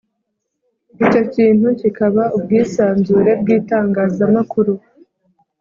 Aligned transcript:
icyo 1.03 1.21
kintu 1.33 1.67
kikaba 1.79 2.23
ubwisanzure 2.37 3.31
bw’itangazamakuru 3.41 4.73